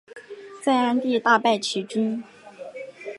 [0.63, 2.23] 在鞍地大败齐军。